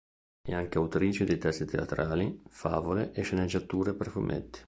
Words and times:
È 0.41 0.51
anche 0.51 0.79
autrice 0.79 1.25
di 1.25 1.37
testi 1.37 1.65
teatrali, 1.65 2.41
favole 2.47 3.11
e 3.11 3.21
sceneggiature 3.21 3.93
per 3.93 4.09
fumetti. 4.09 4.59